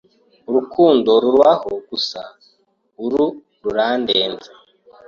Urukundo 0.49 1.11
rubaho 1.23 1.69
gusa 1.89 2.19
uru 3.05 3.23
rurandenze 3.61 4.49